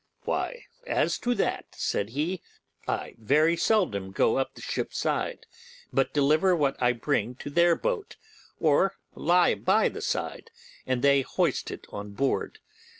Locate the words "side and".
10.01-11.03